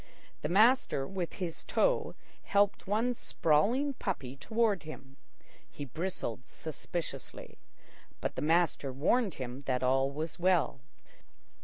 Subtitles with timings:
[0.41, 5.17] The master with his toe helped one sprawling puppy toward him.
[5.69, 7.59] He bristled suspiciously,
[8.19, 10.81] but the master warned him that all was well.